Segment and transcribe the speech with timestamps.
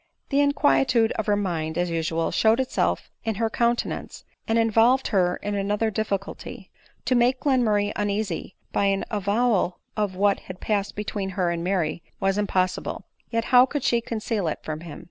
[0.29, 5.35] The inquietude of her mind, as usual, showed itself in her countenance, and involved her
[5.43, 6.69] in another dif ficulty;
[7.05, 12.01] to make Glenmurray uneasy by an avowal of what had passed between he* and Mary
[12.19, 14.99] was impossible; yet how could she conceal it from him